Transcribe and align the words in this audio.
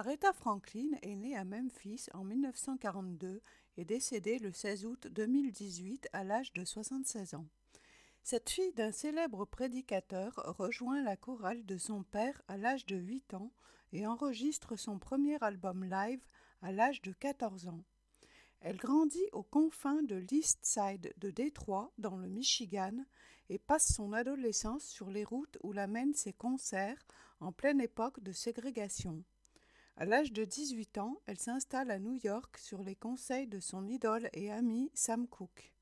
Aretha 0.00 0.32
Franklin 0.32 0.92
est 1.02 1.14
née 1.14 1.36
à 1.36 1.44
Memphis 1.44 2.06
en 2.14 2.24
1942 2.24 3.42
et 3.76 3.84
décédée 3.84 4.38
le 4.38 4.50
16 4.50 4.86
août 4.86 5.06
2018 5.10 6.08
à 6.14 6.24
l'âge 6.24 6.54
de 6.54 6.64
76 6.64 7.34
ans. 7.34 7.46
Cette 8.22 8.48
fille 8.48 8.72
d'un 8.72 8.92
célèbre 8.92 9.44
prédicateur 9.44 10.32
rejoint 10.58 11.02
la 11.02 11.16
chorale 11.16 11.66
de 11.66 11.76
son 11.76 12.02
père 12.02 12.40
à 12.48 12.56
l'âge 12.56 12.86
de 12.86 12.96
8 12.96 13.34
ans 13.34 13.52
et 13.92 14.06
enregistre 14.06 14.74
son 14.74 14.98
premier 14.98 15.36
album 15.42 15.84
live 15.84 16.24
à 16.62 16.72
l'âge 16.72 17.02
de 17.02 17.12
14 17.12 17.68
ans. 17.68 17.84
Elle 18.62 18.78
grandit 18.78 19.28
aux 19.32 19.42
confins 19.42 20.02
de 20.04 20.16
l'East 20.16 20.60
Side 20.62 21.12
de 21.18 21.30
Détroit, 21.30 21.92
dans 21.98 22.16
le 22.16 22.26
Michigan, 22.26 23.04
et 23.50 23.58
passe 23.58 23.92
son 23.92 24.14
adolescence 24.14 24.84
sur 24.84 25.10
les 25.10 25.24
routes 25.24 25.58
où 25.62 25.72
la 25.72 25.86
mènent 25.86 26.14
ses 26.14 26.32
concerts 26.32 27.04
en 27.40 27.52
pleine 27.52 27.82
époque 27.82 28.22
de 28.22 28.32
ségrégation. 28.32 29.22
À 30.00 30.06
l'âge 30.06 30.32
de 30.32 30.46
18 30.46 30.96
ans, 30.96 31.20
elle 31.26 31.38
s'installe 31.38 31.90
à 31.90 31.98
New 31.98 32.14
York 32.24 32.56
sur 32.56 32.82
les 32.82 32.96
conseils 32.96 33.46
de 33.46 33.60
son 33.60 33.86
idole 33.86 34.30
et 34.32 34.50
ami 34.50 34.90
Sam 34.94 35.28
Cooke. 35.28 35.74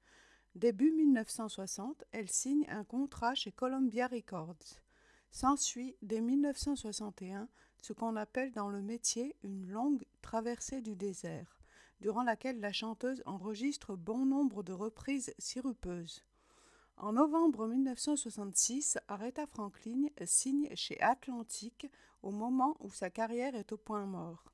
Début 0.57 0.91
1960, 0.91 2.03
elle 2.11 2.29
signe 2.29 2.67
un 2.69 2.83
contrat 2.83 3.37
chez 3.37 3.53
Columbia 3.53 4.09
Records. 4.09 4.81
S'ensuit, 5.31 5.95
dès 6.03 6.21
1961, 6.21 7.49
ce 7.81 7.93
qu'on 7.93 8.17
appelle 8.17 8.51
dans 8.51 8.71
le 8.71 8.83
métier 8.83 9.37
une 9.45 9.69
longue 9.69 10.05
traversée 10.21 10.83
du 10.83 10.97
désert, 10.97 11.61
durant 12.01 12.25
laquelle 12.25 12.59
la 12.59 12.73
chanteuse 12.73 13.23
enregistre 13.25 13.95
bon 13.95 14.27
nombre 14.27 14.65
de 14.65 14.73
reprises 14.73 15.33
sirupeuses. 15.39 16.25
En 17.01 17.13
novembre 17.13 17.69
1966, 17.69 18.99
Aretha 19.07 19.47
Franklin 19.47 20.09
signe 20.25 20.69
chez 20.75 21.01
Atlantic 21.01 21.87
au 22.23 22.33
moment 22.33 22.77
où 22.81 22.91
sa 22.91 23.09
carrière 23.09 23.55
est 23.55 23.71
au 23.71 23.77
point 23.77 24.05
mort. 24.05 24.53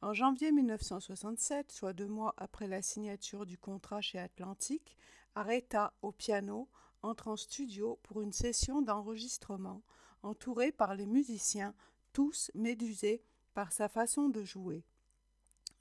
En 0.00 0.14
janvier 0.14 0.50
1967, 0.50 1.70
soit 1.70 1.92
deux 1.92 2.06
mois 2.06 2.32
après 2.38 2.68
la 2.68 2.80
signature 2.80 3.44
du 3.44 3.58
contrat 3.58 4.00
chez 4.00 4.18
Atlantic, 4.18 4.96
Aretha, 5.34 5.92
au 6.00 6.10
piano, 6.10 6.70
entre 7.02 7.28
en 7.28 7.36
studio 7.36 7.98
pour 8.02 8.22
une 8.22 8.32
session 8.32 8.80
d'enregistrement, 8.80 9.82
entourée 10.22 10.72
par 10.72 10.94
les 10.94 11.06
musiciens, 11.06 11.74
tous 12.14 12.50
médusés 12.54 13.22
par 13.52 13.72
sa 13.72 13.90
façon 13.90 14.30
de 14.30 14.42
jouer. 14.42 14.86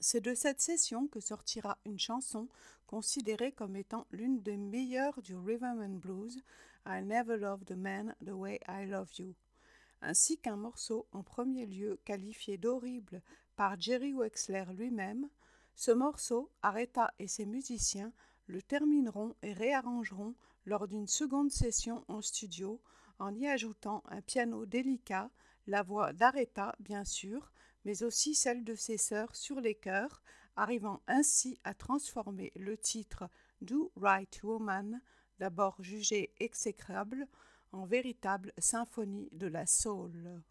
C'est 0.05 0.19
de 0.19 0.35
cette 0.35 0.59
session 0.59 1.07
que 1.07 1.21
sortira 1.21 1.77
une 1.85 1.97
chanson 1.97 2.49
considérée 2.87 3.53
comme 3.53 3.77
étant 3.77 4.05
l'une 4.11 4.41
des 4.41 4.57
meilleures 4.57 5.21
du 5.21 5.33
rhythm 5.33 5.79
and 5.81 5.99
blues, 6.01 6.41
I 6.85 7.01
Never 7.01 7.37
Loved 7.37 7.71
a 7.71 7.77
Man 7.77 8.13
the 8.21 8.31
Way 8.31 8.59
I 8.67 8.85
Love 8.85 9.13
You, 9.17 9.33
ainsi 10.01 10.37
qu'un 10.37 10.57
morceau 10.57 11.07
en 11.13 11.23
premier 11.23 11.65
lieu 11.65 12.01
qualifié 12.03 12.57
d'horrible 12.57 13.21
par 13.55 13.79
Jerry 13.79 14.13
Wexler 14.13 14.65
lui-même. 14.75 15.29
Ce 15.73 15.91
morceau, 15.91 16.51
Aretha 16.61 17.13
et 17.17 17.29
ses 17.29 17.45
musiciens 17.45 18.11
le 18.47 18.61
termineront 18.61 19.37
et 19.41 19.53
réarrangeront 19.53 20.35
lors 20.65 20.89
d'une 20.89 21.07
seconde 21.07 21.49
session 21.49 22.03
en 22.09 22.21
studio 22.21 22.81
en 23.19 23.33
y 23.33 23.47
ajoutant 23.47 24.03
un 24.09 24.19
piano 24.19 24.65
délicat, 24.65 25.31
la 25.65 25.81
voix 25.81 26.11
d'Aretha 26.11 26.75
bien 26.81 27.05
sûr, 27.05 27.53
mais 27.85 28.03
aussi 28.03 28.35
celle 28.35 28.63
de 28.63 28.75
ses 28.75 28.97
sœurs 28.97 29.35
sur 29.35 29.59
les 29.59 29.75
chœurs, 29.75 30.21
arrivant 30.55 31.01
ainsi 31.07 31.59
à 31.63 31.73
transformer 31.73 32.51
le 32.55 32.77
titre 32.77 33.29
Do 33.61 33.91
Right 33.95 34.41
Woman, 34.43 35.01
d'abord 35.39 35.75
jugé 35.79 36.33
exécrable, 36.39 37.27
en 37.71 37.85
véritable 37.85 38.53
symphonie 38.57 39.29
de 39.31 39.47
la 39.47 39.65
soul. 39.65 40.41